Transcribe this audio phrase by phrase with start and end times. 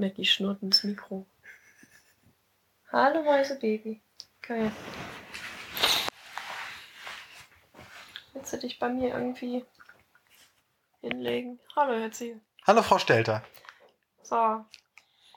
[0.00, 1.26] Maggie schnurrt ins Mikro.
[2.90, 4.00] Hallo, weiße Baby.
[4.40, 4.72] Geil.
[8.32, 9.64] Willst du dich bei mir irgendwie
[11.02, 11.60] hinlegen?
[11.76, 12.40] Hallo, Herr Ziel.
[12.66, 13.44] Hallo, Frau Stelter.
[14.22, 14.64] So.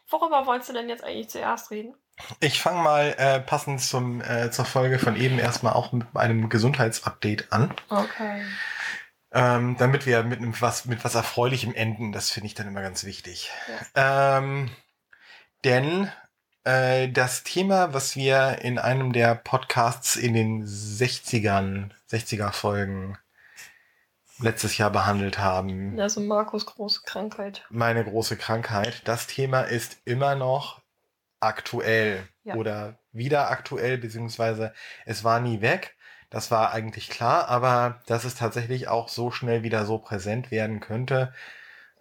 [0.10, 1.96] Worüber wolltest du denn jetzt eigentlich zuerst reden?
[2.40, 6.48] Ich fange mal äh, passend zum, äh, zur Folge von eben erstmal auch mit einem
[6.48, 7.74] Gesundheitsupdate an.
[7.90, 8.46] Okay.
[9.34, 12.82] Ähm, damit wir mit einem was, mit was Erfreulichem enden, das finde ich dann immer
[12.82, 13.50] ganz wichtig.
[13.96, 14.70] Ähm,
[15.64, 16.12] denn
[16.66, 23.18] äh, das Thema, was wir in einem der Podcasts in den 60ern, 60er Folgen
[24.40, 27.66] letztes Jahr behandelt haben, Also Markus große Krankheit.
[27.70, 30.82] meine große Krankheit, das Thema ist immer noch
[31.40, 32.56] aktuell Ja.
[32.56, 34.74] oder wieder aktuell, beziehungsweise
[35.06, 35.96] es war nie weg.
[36.34, 40.80] Das war eigentlich klar, aber dass es tatsächlich auch so schnell wieder so präsent werden
[40.80, 41.32] könnte,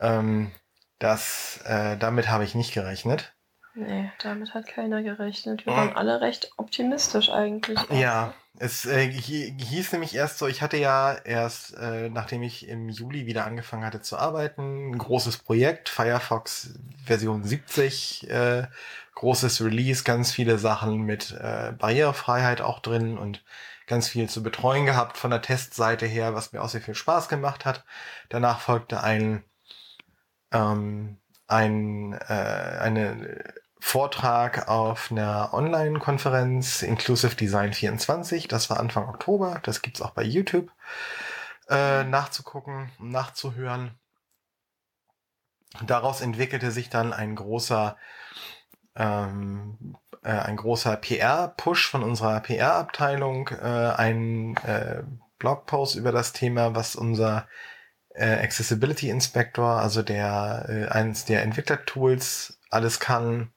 [0.01, 0.51] ähm,
[0.99, 3.35] das, äh, damit habe ich nicht gerechnet.
[3.75, 5.67] Nee, damit hat keiner gerechnet.
[5.67, 7.79] Wir waren alle recht optimistisch eigentlich.
[7.91, 12.69] Ja, es äh, hi- hieß nämlich erst so, ich hatte ja erst, äh, nachdem ich
[12.69, 16.75] im Juli wieder angefangen hatte zu arbeiten, ein großes Projekt, Firefox
[17.05, 18.67] Version 70, äh,
[19.15, 23.43] großes Release, ganz viele Sachen mit äh, Barrierefreiheit auch drin und
[23.87, 27.29] ganz viel zu betreuen gehabt von der Testseite her, was mir auch sehr viel Spaß
[27.29, 27.85] gemacht hat.
[28.29, 29.45] Danach folgte ein,
[30.53, 38.47] ähm, ein äh, eine Vortrag auf einer Online-Konferenz Inclusive Design 24.
[38.47, 39.61] Das war Anfang Oktober.
[39.65, 40.71] Das gibt's auch bei YouTube
[41.69, 43.99] äh, nachzugucken, nachzuhören.
[45.85, 47.97] Daraus entwickelte sich dann ein großer
[48.97, 55.03] ähm, äh, ein großer PR-Push von unserer PR-Abteilung, äh, ein äh,
[55.39, 57.49] Blogpost über das Thema, was unser
[58.15, 63.53] äh, Accessibility Inspector, also der äh, eines der Entwicklertools, alles kann.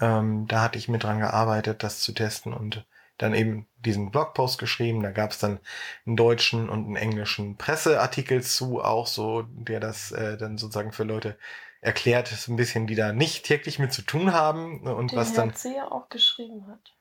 [0.00, 2.86] Ähm, da hatte ich mit dran gearbeitet, das zu testen und
[3.18, 5.02] dann eben diesen Blogpost geschrieben.
[5.02, 5.60] Da gab es dann
[6.06, 11.04] einen deutschen und einen englischen Presseartikel zu, auch so, der das äh, dann sozusagen für
[11.04, 11.36] Leute
[11.80, 15.18] erklärt, so ein bisschen, die da nicht täglich mit zu tun haben ne, und Den
[15.18, 16.92] was Herr dann, Zeher auch geschrieben hat.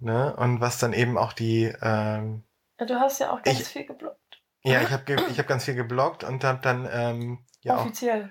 [0.00, 2.44] ne, und was dann eben auch die, ähm,
[2.78, 4.42] Ja, du hast ja auch ganz Ich- viel geblockt.
[4.62, 8.30] ja, ich habe ich hab ganz viel gebloggt und hab dann ähm, ja auch Offiziell.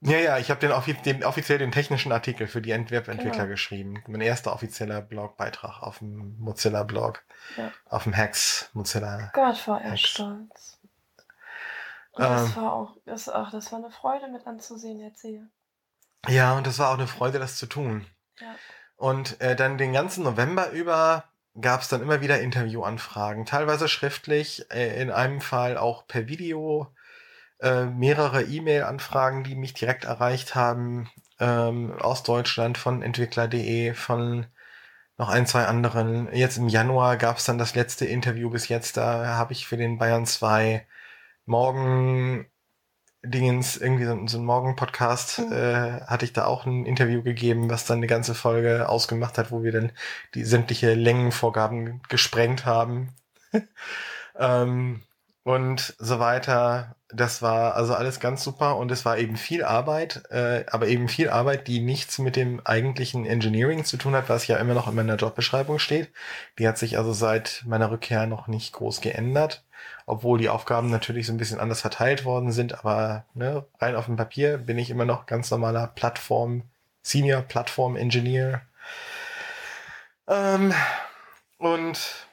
[0.00, 3.32] Ja, ja, ich habe den, offi den offiziell den technischen Artikel für die Ent- Webentwickler
[3.32, 3.48] Genau.
[3.48, 4.00] geschrieben.
[4.06, 7.24] Mein erster offizieller Blogbeitrag auf dem Mozilla-Blog.
[7.56, 7.72] Ja.
[7.86, 9.32] Auf dem Hex Mozilla.
[9.34, 10.77] Gott war er stolz.
[12.18, 12.56] Das Ähm.
[12.56, 15.46] war auch, das, ach, das war eine Freude mit anzusehen, Herr Zeher.
[16.26, 18.06] Ja, und das war auch eine Freude, das zu tun.
[18.40, 18.54] Ja.
[18.96, 21.24] Und äh, dann den ganzen November über
[21.60, 26.92] gab es dann immer wieder Interviewanfragen, teilweise schriftlich, äh, in einem Fall auch per Video,
[27.60, 34.46] äh, mehrere E-Mail-Anfragen, die mich direkt erreicht haben, ähm, aus Deutschland, von entwickler.de, von
[35.16, 36.32] noch ein, zwei anderen.
[36.32, 39.76] Jetzt im Januar gab es dann das letzte Interview bis jetzt, da habe ich für
[39.76, 40.86] den Bayern 2
[41.48, 42.46] Morgen
[43.24, 45.52] Dingens, irgendwie so, so ein Morgen-Podcast, Mhm.
[45.52, 49.50] äh, hatte ich da auch ein Interview gegeben, was dann eine ganze Folge ausgemacht hat,
[49.52, 49.92] wo wir dann
[50.34, 53.14] die sämtliche Längenvorgaben gesprengt haben.
[54.38, 55.02] ähm,
[55.44, 56.96] und so weiter.
[57.10, 61.08] Das war also alles ganz super und es war eben viel Arbeit, äh, aber eben
[61.08, 64.88] viel Arbeit, die nichts mit dem eigentlichen Engineering zu tun hat, was ja immer noch
[64.88, 66.12] in meiner Jobbeschreibung steht.
[66.58, 69.64] Die hat sich also seit meiner Rückkehr noch nicht groß geändert,
[70.06, 74.06] obwohl die Aufgaben natürlich so ein bisschen anders verteilt worden sind, aber ne, rein auf
[74.06, 76.62] dem Papier bin ich immer noch ganz normaler Plattform,
[77.02, 78.62] Senior Plattform Engineer.
[80.26, 80.72] Ähm,
[81.58, 82.26] und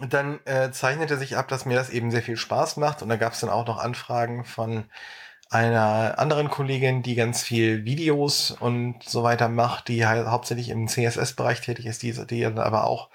[0.00, 3.02] dann äh, zeichnete sich ab, dass mir das eben sehr viel Spaß macht.
[3.02, 4.84] Und da gab es dann auch noch Anfragen von
[5.50, 10.88] einer anderen Kollegin, die ganz viel Videos und so weiter macht, die halt hauptsächlich im
[10.88, 13.08] CSS-Bereich tätig ist, die, die dann aber auch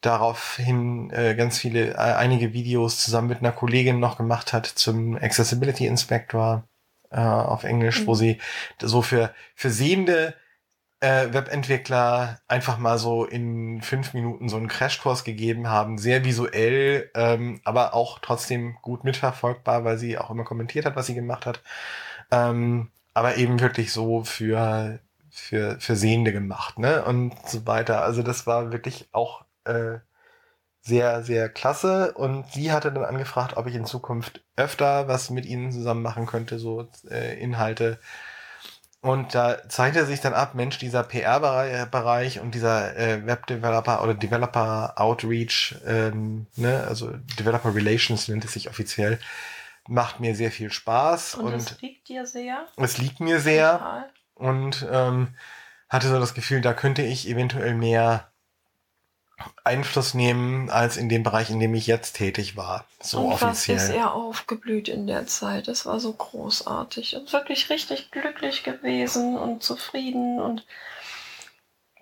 [0.00, 5.16] daraufhin äh, ganz viele, äh, einige Videos zusammen mit einer Kollegin noch gemacht hat zum
[5.16, 6.64] Accessibility Inspector
[7.10, 8.16] äh, auf Englisch, wo Mhm.
[8.16, 8.38] sie
[8.80, 10.34] so für, für sehende
[11.00, 17.10] äh, Webentwickler einfach mal so in fünf Minuten so einen Crashkurs gegeben haben, sehr visuell,
[17.14, 21.46] ähm, aber auch trotzdem gut mitverfolgbar, weil sie auch immer kommentiert hat, was sie gemacht
[21.46, 21.62] hat.
[22.30, 25.00] Ähm, aber eben wirklich so für,
[25.30, 27.04] für, für Sehende gemacht, ne?
[27.04, 28.02] Und so weiter.
[28.02, 29.98] Also das war wirklich auch äh,
[30.80, 32.12] sehr, sehr klasse.
[32.14, 36.26] Und sie hatte dann angefragt, ob ich in Zukunft öfter was mit ihnen zusammen machen
[36.26, 37.98] könnte, so äh, Inhalte
[39.00, 45.76] und da zeichnete sich dann ab, Mensch, dieser PR-Bereich und dieser äh, Web-Developer oder Developer-Outreach,
[45.86, 49.20] ähm, ne, also Developer Relations nennt es sich offiziell,
[49.86, 52.66] macht mir sehr viel Spaß Und, und, es liegt dir sehr.
[52.76, 53.78] es liegt mir sehr.
[53.78, 54.10] Total.
[54.34, 55.28] und ähm,
[55.88, 58.32] hatte so das Gefühl, da könnte ich eventuell mehr
[59.64, 62.86] Einfluss nehmen als in dem Bereich, in dem ich jetzt tätig war.
[63.00, 63.76] So und offiziell.
[63.76, 65.68] was ist er aufgeblüht in der Zeit?
[65.68, 70.66] Es war so großartig und wirklich richtig glücklich gewesen und zufrieden und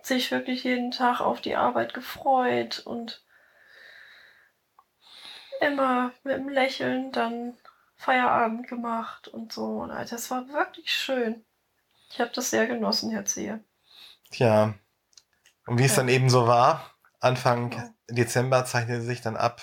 [0.02, 3.22] sich wirklich jeden Tag auf die Arbeit gefreut und
[5.60, 7.56] immer mit einem Lächeln dann
[7.96, 9.64] Feierabend gemacht und so.
[9.64, 11.44] Und das war wirklich schön.
[12.10, 13.64] Ich habe das sehr genossen, Herr Zehe.
[14.30, 14.74] Tja.
[15.66, 15.96] Und wie es Ja.
[15.98, 17.94] dann eben so war, Anfang.
[18.08, 19.62] Dezember zeichnete sich dann ab,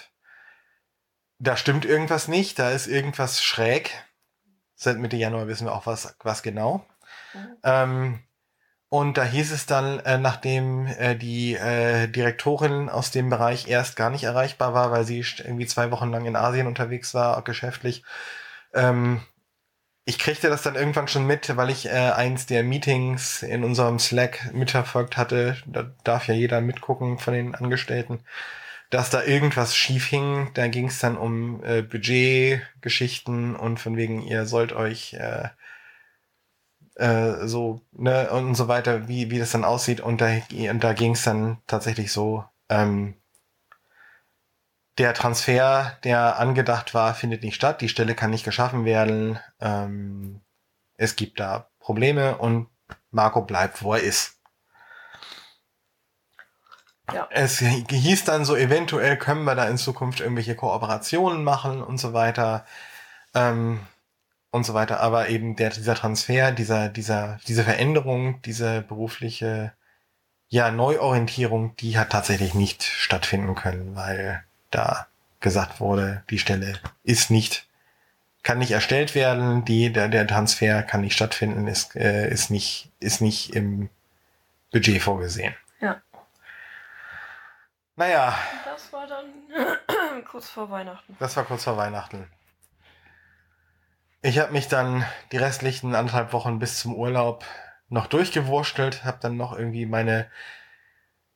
[1.39, 3.91] da stimmt irgendwas nicht, da ist irgendwas schräg.
[4.75, 6.85] Seit Mitte Januar wissen wir auch was, was genau.
[7.33, 7.57] Mhm.
[7.63, 8.19] Ähm,
[8.89, 13.95] und da hieß es dann, äh, nachdem äh, die äh, Direktorin aus dem Bereich erst
[13.95, 17.44] gar nicht erreichbar war, weil sie irgendwie zwei Wochen lang in Asien unterwegs war, auch
[17.44, 18.03] geschäftlich.
[18.73, 19.21] Ähm,
[20.05, 24.00] ich kriegte das dann irgendwann schon mit, weil ich äh, eins der Meetings in unserem
[24.00, 25.57] Slack mitverfolgt hatte.
[25.65, 28.19] Da darf ja jeder mitgucken von den Angestellten,
[28.89, 30.51] dass da irgendwas schief hing.
[30.55, 35.50] Da ging es dann um äh, Budgetgeschichten und von wegen, ihr sollt euch äh,
[36.95, 40.01] äh, so, ne, und so weiter, wie, wie das dann aussieht.
[40.01, 43.15] Und da, und da ging es dann tatsächlich so, ähm,
[44.98, 47.81] der Transfer, der angedacht war, findet nicht statt.
[47.81, 49.40] Die Stelle kann nicht geschaffen werden.
[49.60, 50.42] Ähm,
[50.95, 52.68] es gibt da Probleme und
[53.12, 54.40] Marco bleibt, wo er ist.
[57.12, 57.28] Ja.
[57.31, 62.13] Es hieß dann so, eventuell können wir da in Zukunft irgendwelche Kooperationen machen und so
[62.13, 62.66] weiter.
[63.34, 63.86] Ähm,
[64.54, 65.00] und so weiter.
[65.00, 69.74] Aber eben der, dieser Transfer, dieser, dieser, diese Veränderung, diese berufliche
[70.48, 74.44] ja, Neuorientierung, die hat tatsächlich nicht stattfinden können, weil
[74.75, 75.07] da
[75.39, 77.67] gesagt wurde, die Stelle ist nicht,
[78.43, 82.91] kann nicht erstellt werden, die, der, der Transfer kann nicht stattfinden, ist, äh, ist nicht,
[82.99, 83.89] ist nicht im
[84.71, 85.55] Budget vorgesehen.
[85.79, 86.01] Ja.
[87.95, 91.15] Naja, das war dann kurz vor Weihnachten.
[91.19, 92.27] das war kurz vor Weihnachten.
[94.21, 97.43] Ich habe mich dann die restlichen anderthalb Wochen bis zum Urlaub
[97.89, 100.27] noch durchgewurstelt, habe dann noch irgendwie meine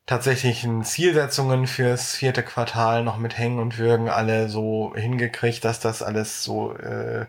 [0.08, 6.02] tatsächlichen Zielsetzungen fürs vierte Quartal noch mit Hängen und Würgen alle so hingekriegt, dass das
[6.04, 7.28] alles so äh,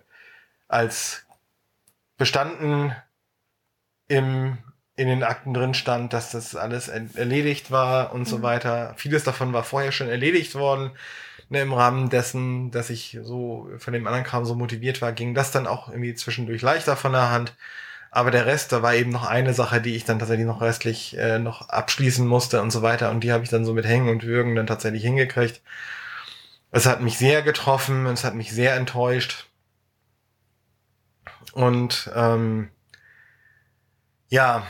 [0.69, 1.27] als
[2.19, 2.95] bestanden
[4.09, 4.59] im,
[4.97, 8.43] in den Akten drin stand, dass das alles er erledigt war und so Mhm.
[8.43, 8.95] weiter.
[8.97, 10.93] Vieles davon war vorher schon erledigt worden.
[11.51, 15.35] Ne, Im Rahmen dessen, dass ich so von dem anderen Kram so motiviert war, ging
[15.35, 17.55] das dann auch irgendwie zwischendurch leichter von der Hand.
[18.11, 21.17] Aber der Rest, da war eben noch eine Sache, die ich dann tatsächlich noch restlich
[21.19, 23.11] äh, noch abschließen musste und so weiter.
[23.11, 25.61] Und die habe ich dann so mit Hängen und Würgen dann tatsächlich hingekriegt.
[26.71, 29.47] Es hat mich sehr getroffen, es hat mich sehr enttäuscht.
[31.53, 32.71] Und ähm,
[34.29, 34.67] ja,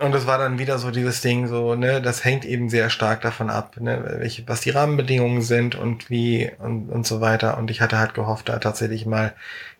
[0.00, 3.20] und es war dann wieder so dieses Ding, so, ne, das hängt eben sehr stark
[3.20, 7.58] davon ab, ne, welche, was die Rahmenbedingungen sind und wie und, und so weiter.
[7.58, 9.34] Und ich hatte halt gehofft, da tatsächlich mal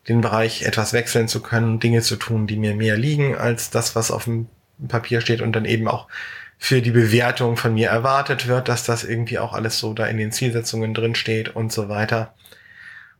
[0.07, 3.95] den Bereich etwas wechseln zu können, Dinge zu tun, die mir mehr liegen als das,
[3.95, 4.47] was auf dem
[4.87, 6.07] Papier steht und dann eben auch
[6.57, 10.17] für die Bewertung von mir erwartet wird, dass das irgendwie auch alles so da in
[10.17, 12.33] den Zielsetzungen drin steht und so weiter.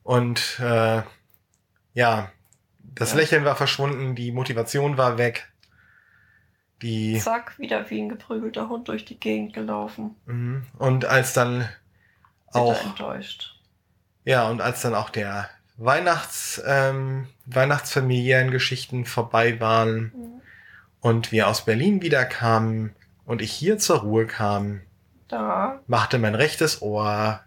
[0.03, 1.01] Und äh,
[1.93, 2.31] ja,
[2.95, 3.13] das.
[3.13, 5.49] Lächeln war verschwunden, die Motivation war weg.
[6.81, 10.15] Die Zack, wieder wie ein geprügelter Hund durch die Gegend gelaufen.
[10.25, 10.65] Mhm.
[10.77, 11.67] und als dann
[12.51, 13.55] auch enttäuscht.
[14.23, 20.41] ja und als dann auch der Weihnachts ähm, Weihnachtsfamiliären Geschichten vorbei waren Mhm.
[21.01, 22.93] und wir aus Berlin wieder kamen
[23.25, 24.81] und ich hier zur Ruhe kam,
[25.27, 27.41] Da, machte mein rechtes Ohr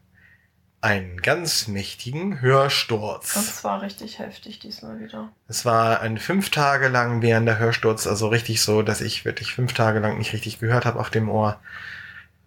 [0.80, 3.34] einen ganz mächtigen Hörsturz.
[3.34, 5.32] das war richtig heftig diesmal wieder.
[5.48, 9.72] Es war ein fünf Tage lang währender Hörsturz, also richtig so, dass ich wirklich fünf
[9.72, 11.58] Tage lang nicht richtig gehört habe auf dem Ohr.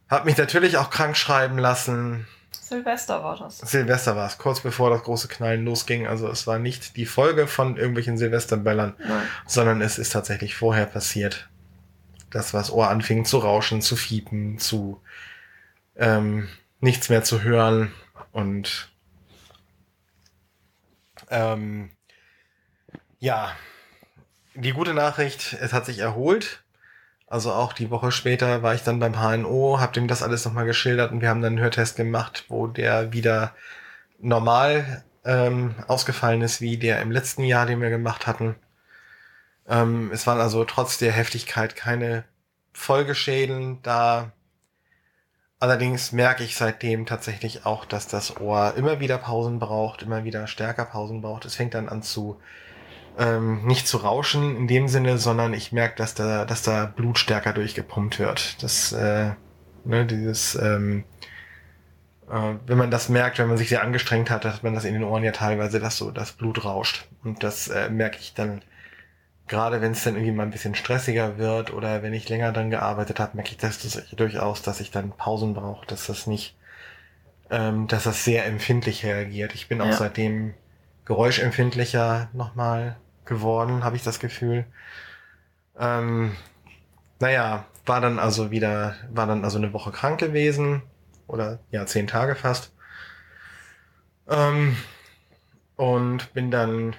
[0.10, 2.26] Hab mich natürlich auch krank schreiben lassen.
[2.52, 3.58] Silvester war das.
[3.58, 6.08] Silvester war es, kurz bevor das große Knallen losging.
[6.08, 9.28] Also es war nicht die Folge von irgendwelchen Silvesterböllern, Nein.
[9.46, 11.50] sondern es ist tatsächlich vorher passiert.
[12.30, 15.02] Das, was Ohr anfing zu rauschen, zu fiepen, zu
[15.98, 16.48] ähm,
[16.80, 17.92] nichts mehr zu hören
[18.32, 18.90] und
[21.30, 21.92] ähm,
[23.20, 23.56] ja,
[24.56, 26.64] die gute Nachricht, es hat sich erholt.
[27.28, 30.66] Also auch die Woche später war ich dann beim HNO, habe dem das alles nochmal
[30.66, 33.56] geschildert und wir haben dann einen Hörtest gemacht, wo der wieder
[34.20, 38.56] normal ähm, ausgefallen ist, wie der im letzten Jahr, den wir gemacht hatten.
[39.68, 42.26] Ähm, es waren also trotz der Heftigkeit keine
[42.74, 44.32] Folgeschäden da.
[45.62, 50.48] Allerdings merke ich seitdem tatsächlich auch, dass das Ohr immer wieder Pausen braucht, immer wieder
[50.48, 51.46] stärker Pausen braucht.
[51.46, 52.40] Es fängt dann an zu
[53.20, 57.20] ähm, nicht zu rauschen in dem Sinne, sondern ich merke, dass da, dass da Blut
[57.20, 58.64] stärker durchgepumpt wird.
[58.64, 59.34] Das, äh,
[59.86, 61.04] ne, dieses, ähm,
[62.28, 64.96] äh, wenn man das merkt, wenn man sich sehr angestrengt hat, dass man das in
[64.96, 67.06] den Ohren ja teilweise, dass so das Blut rauscht.
[67.24, 68.64] Und das äh, merke ich dann,
[69.52, 72.70] gerade wenn es dann irgendwie mal ein bisschen stressiger wird oder wenn ich länger dann
[72.70, 76.56] gearbeitet habe, merke ich das, das durchaus, dass ich dann Pausen brauche, dass das nicht,
[77.50, 79.54] ähm, dass das sehr empfindlich reagiert.
[79.54, 79.92] Ich bin auch ja.
[79.92, 80.54] seitdem
[81.04, 84.66] geräuschempfindlicher nochmal geworden, habe ich das Gefühl.
[85.78, 86.38] Ähm,
[87.20, 90.82] naja, war dann also wieder, war dann also eine Woche krank gewesen
[91.28, 92.72] oder ja, zehn Tage fast.
[94.30, 94.78] Ähm,
[95.76, 96.96] und bin dann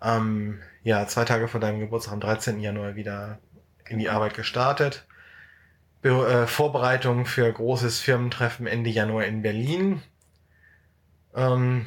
[0.00, 2.60] am, ja, zwei Tage vor deinem Geburtstag, am 13.
[2.60, 3.38] Januar wieder
[3.86, 5.06] in die Arbeit gestartet.
[6.02, 10.02] Be äh, Vorbereitung für großes Firmentreffen Ende Januar in Berlin.
[11.34, 11.86] Ähm,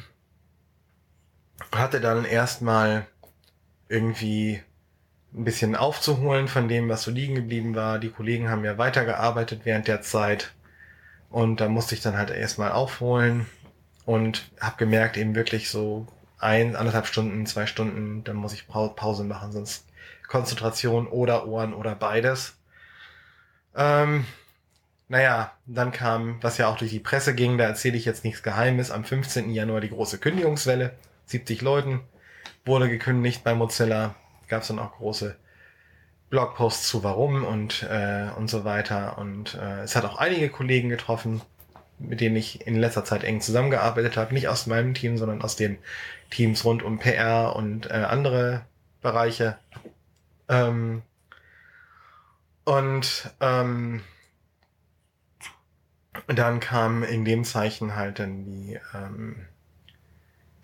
[1.72, 3.06] hatte dann erstmal
[3.88, 4.62] irgendwie
[5.34, 7.98] ein bisschen aufzuholen von dem, was so liegen geblieben war.
[7.98, 10.52] Die Kollegen haben ja weitergearbeitet während der Zeit.
[11.28, 13.46] Und da musste ich dann halt erstmal aufholen
[14.04, 16.06] und habe gemerkt, eben wirklich so
[16.38, 19.86] ein, anderthalb Stunden, zwei Stunden, dann muss ich Pause machen, sonst
[20.28, 22.56] Konzentration oder Ohren oder beides.
[23.76, 24.26] Ähm,
[25.08, 28.42] naja, dann kam, was ja auch durch die Presse ging, da erzähle ich jetzt nichts
[28.42, 29.50] Geheimes, am 15.
[29.50, 30.94] Januar die große Kündigungswelle,
[31.26, 32.00] 70 Leuten
[32.64, 34.14] wurde gekündigt bei Mozilla,
[34.48, 35.36] gab es dann auch große
[36.30, 39.18] Blogposts zu warum und, äh, und so weiter.
[39.18, 41.42] Und äh, es hat auch einige Kollegen getroffen,
[41.98, 44.34] mit denen ich in letzter Zeit eng zusammengearbeitet habe.
[44.34, 45.78] Nicht aus meinem Team, sondern aus den
[46.30, 48.64] Teams rund um PR und äh, andere
[49.02, 49.58] Bereiche.
[50.48, 51.02] Ähm,
[52.64, 54.02] und ähm,
[56.26, 59.46] dann kam in dem Zeichen halt dann die ähm,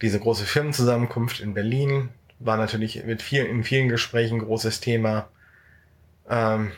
[0.00, 2.08] diese große Firmenzusammenkunft in Berlin.
[2.38, 5.28] War natürlich mit vielen, in vielen Gesprächen großes Thema.
[6.28, 6.72] Ähm,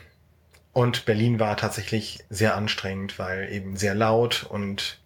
[0.73, 4.99] und Berlin war tatsächlich sehr anstrengend, weil eben sehr laut und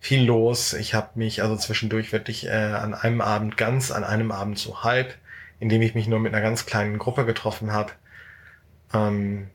[0.00, 0.72] viel los.
[0.72, 4.82] Ich habe mich also zwischendurch wirklich äh, an einem Abend ganz, an einem Abend so
[4.82, 5.14] halb,
[5.58, 7.92] indem ich mich nur mit einer ganz kleinen Gruppe getroffen habe,
[8.94, 9.50] ähm,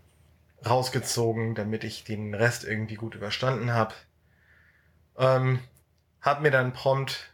[0.63, 3.95] rausgezogen, damit ich den Rest irgendwie gut überstanden habe.
[5.17, 5.59] Ähm,
[6.21, 7.31] hab mir dann prompt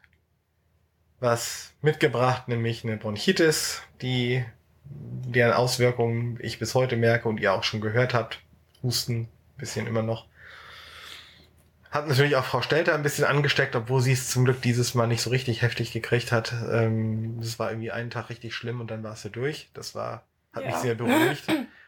[1.20, 4.44] was mitgebracht, nämlich eine Bronchitis, die
[4.84, 8.40] deren Auswirkungen ich bis heute merke und ihr auch schon gehört habt.
[8.84, 10.26] Husten, bisschen immer noch.
[11.90, 15.08] Hat natürlich auch Frau Stelter ein bisschen angesteckt, obwohl sie es zum Glück dieses Mal
[15.08, 16.54] nicht so richtig heftig gekriegt hat.
[16.72, 19.70] Ähm, das war irgendwie einen Tag richtig schlimm und dann war sie durch.
[19.74, 20.24] Das war,
[20.54, 20.70] hat ja.
[20.70, 21.44] mich sehr beruhigt.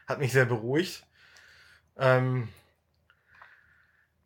[0.06, 1.02] Hat mich sehr beruhigt.
[1.98, 2.48] Ähm,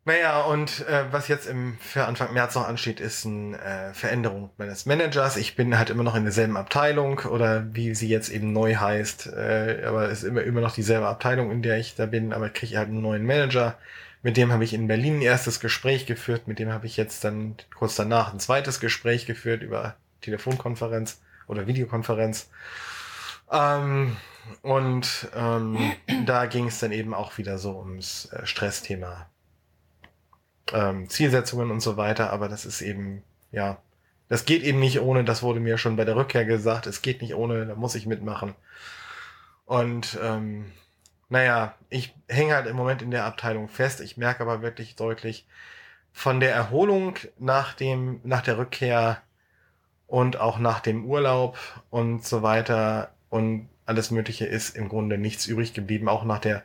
[0.09, 4.49] naja, und äh, was jetzt im, für Anfang März noch ansteht, ist eine äh, Veränderung
[4.57, 5.37] meines Managers.
[5.37, 9.27] Ich bin halt immer noch in derselben Abteilung oder wie sie jetzt eben neu heißt,
[9.27, 12.79] äh, aber ist immer, immer noch dieselbe Abteilung, in der ich da bin, aber kriege
[12.79, 13.77] halt einen neuen Manager.
[14.23, 17.23] Mit dem habe ich in Berlin ein erstes Gespräch geführt, mit dem habe ich jetzt
[17.23, 22.49] dann kurz danach ein zweites Gespräch geführt über Telefonkonferenz oder Videokonferenz.
[23.51, 24.17] Ähm,
[24.63, 25.77] und ähm,
[26.25, 29.27] da ging es dann eben auch wieder so ums äh, Stressthema
[30.73, 33.77] ähm, Zielsetzungen und so weiter, aber das ist eben, ja,
[34.27, 37.21] das geht eben nicht ohne, das wurde mir schon bei der Rückkehr gesagt, es geht
[37.21, 38.55] nicht ohne, da muss ich mitmachen.
[39.65, 40.71] Und ähm,
[41.29, 44.01] naja, ich hänge halt im Moment in der Abteilung fest.
[44.01, 45.45] Ich merke aber wirklich deutlich
[46.11, 49.21] von der Erholung nach dem, nach der Rückkehr
[50.07, 51.57] und auch nach dem Urlaub
[51.91, 56.63] und so weiter und alles Mögliche ist im Grunde nichts übrig geblieben, auch nach der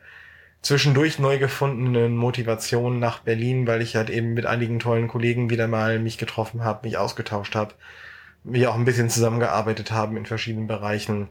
[0.65, 5.67] zwischendurch neu gefundenen Motivation nach Berlin, weil ich halt eben mit einigen tollen Kollegen wieder
[5.67, 7.75] mal mich getroffen habe, mich ausgetauscht habe,
[8.43, 11.29] wir auch ein bisschen zusammengearbeitet haben in verschiedenen Bereichen.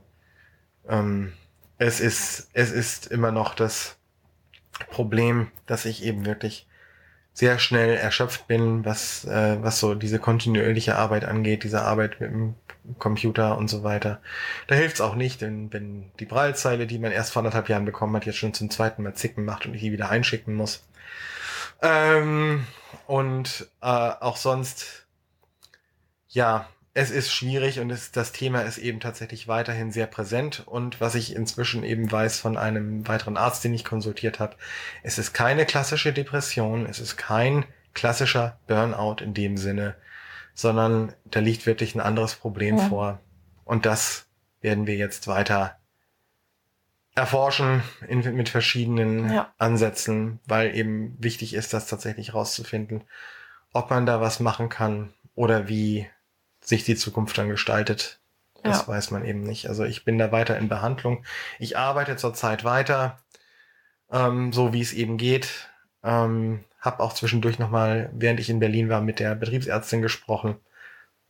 [0.89, 1.33] Ähm,
[1.79, 3.97] es ist, es ist immer noch das
[4.91, 6.69] Problem, dass ich eben wirklich
[7.33, 12.31] sehr schnell erschöpft bin, was, äh, was so diese kontinuierliche Arbeit angeht, diese Arbeit mit
[12.31, 12.55] dem
[12.99, 14.21] Computer und so weiter.
[14.67, 18.15] Da hilft's auch nicht, denn wenn die Braillezeile, die man erst vor anderthalb Jahren bekommen
[18.15, 20.87] hat, jetzt schon zum zweiten Mal zicken macht und ich die wieder einschicken muss.
[21.83, 22.67] Ähm,
[23.07, 25.07] und äh, auch sonst,
[26.29, 30.63] ja, es ist schwierig und es, das Thema ist eben tatsächlich weiterhin sehr präsent.
[30.65, 34.57] Und was ich inzwischen eben weiß von einem weiteren Arzt, den ich konsultiert habe,
[35.03, 37.65] es ist keine klassische Depression, es ist kein
[37.95, 39.97] klassischer Burnout in dem Sinne,
[40.55, 42.89] sondern da liegt wirklich ein anderes Problem ja.
[42.89, 43.21] vor.
[43.65, 44.27] Und das
[44.61, 45.77] werden wir jetzt weiter
[47.15, 49.53] erforschen in, mit verschiedenen ja.
[49.59, 53.05] Ansätzen, weil eben wichtig ist, das tatsächlich rauszufinden,
[53.73, 56.09] ob man da was machen kann oder wie
[56.61, 58.21] sich die Zukunft dann gestaltet.
[58.63, 58.89] Das Ja.
[58.89, 59.69] weiß man eben nicht.
[59.69, 61.25] Also ich bin da weiter in Behandlung.
[61.59, 63.19] Ich arbeite zurzeit weiter,
[64.11, 65.71] ähm, so wie es eben geht.
[66.03, 70.57] Ähm, hab auch zwischendurch nochmal, während ich in Berlin war, mit der Betriebsärztin gesprochen.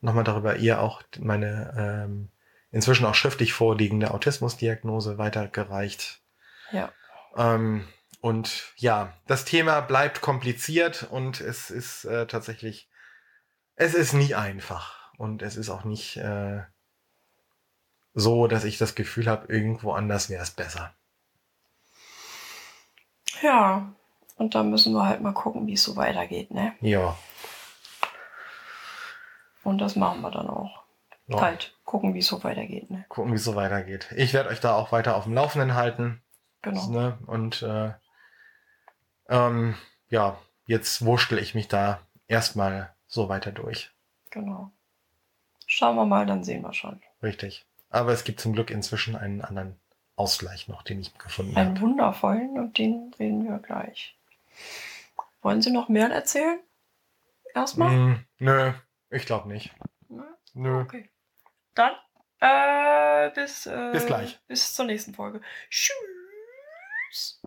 [0.00, 2.28] Nochmal darüber ihr auch meine ähm,
[2.72, 6.20] inzwischen auch schriftlich vorliegende Autismusdiagnose weitergereicht.
[6.72, 6.92] Ja.
[7.36, 7.86] Ähm,
[8.20, 12.88] und ja, das Thema bleibt kompliziert und es ist äh, tatsächlich,
[13.76, 16.62] es ist nie einfach und es ist auch nicht äh,
[18.12, 20.94] so, dass ich das Gefühl habe, irgendwo anders wäre es besser.
[23.40, 23.94] Ja.
[24.36, 26.74] Und dann müssen wir halt mal gucken, wie es so weitergeht, ne?
[26.80, 27.16] Ja.
[29.62, 30.82] Und das machen wir dann auch.
[31.28, 31.40] ja.
[31.40, 33.04] Halt, gucken, wie es so weitergeht, ne?
[33.08, 34.08] Gucken, wie es so weitergeht.
[34.16, 36.20] Ich werde euch da auch weiter auf dem Laufenden halten.
[36.62, 36.86] Genau.
[36.88, 37.18] Ne?
[37.26, 37.92] Und äh,
[39.28, 39.74] ähm,
[40.08, 40.36] ja,
[40.66, 43.90] jetzt wurschtel ich mich da erstmal so weiter durch.
[44.30, 44.70] Genau.
[45.66, 47.00] Schauen wir mal, dann sehen wir schon.
[47.22, 47.64] Richtig.
[47.90, 49.78] Aber es gibt zum Glück inzwischen einen anderen
[50.16, 51.80] Ausgleich noch, den ich gefunden Einen habe.
[51.80, 54.16] wundervollen und den reden wir gleich.
[55.42, 56.60] Wollen Sie noch mehr erzählen?
[57.54, 57.90] Erstmal?
[57.90, 58.72] Hm, nö,
[59.10, 59.74] ich glaube nicht.
[60.54, 60.80] Nö.
[60.80, 61.10] Okay.
[61.74, 61.94] Dann
[62.40, 64.40] äh, bis, äh, Bis gleich.
[64.46, 65.40] Bis zur nächsten Folge.
[65.70, 67.42] Tschüss.